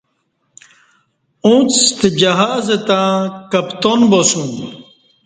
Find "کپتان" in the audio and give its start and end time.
3.51-3.99